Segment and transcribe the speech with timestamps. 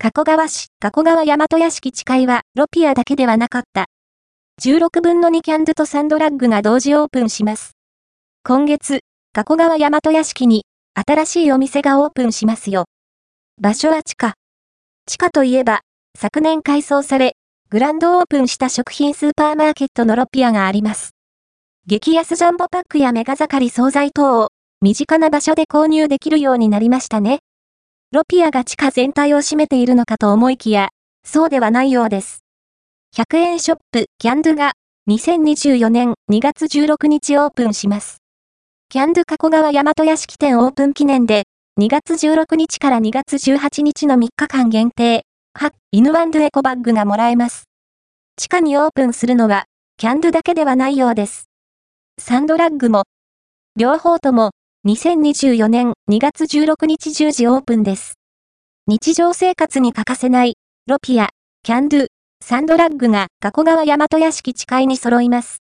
[0.00, 3.86] 加古川市、加古川大和屋敷地いは、ロピアだけではなかった。
[4.62, 7.72] 16分の2キャンドゥとサンドラッグが同時オープンします。
[8.44, 9.00] 今月、
[9.32, 12.84] 加古川大和屋敷に、新しいお店がオープンしますよ。
[13.60, 14.34] 場所は地下。
[15.06, 15.80] 地下といえば、
[16.16, 17.34] 昨年改装され、
[17.68, 21.10] グランドオープンした食品スーパーマーケットのロピアがあります。
[21.88, 27.40] 激安ジャンボパックやメガ盛り惣菜等を、身近な場所で購入できるようになりましたね。
[28.10, 30.88] ロピアが地下全体を占めているのかと思いきや、
[31.26, 32.42] そうではないようです。
[33.14, 34.72] 100円ショップキャンドゥが
[35.10, 38.22] 2024年2月16日オープンします。
[38.88, 41.44] キャンドゥ加古川大和屋敷店オープン記念で
[41.78, 47.64] 2月16日から2月18日の3日間限定、は、犬ワンドゥエコバッグがもらえます。
[48.36, 49.66] 地下にオープンするのは、
[49.98, 51.50] キャンドゥだけではないようです。
[52.18, 53.04] サンドラッグも、
[53.76, 54.52] 両方とも
[54.88, 58.14] 2024年2月16日10時オープンです。
[58.86, 60.54] 日常生活に欠かせない、
[60.86, 61.28] ロピア、
[61.62, 62.06] キャンドゥ、
[62.42, 65.56] サンドラッグが加古川大和屋敷地階に揃います。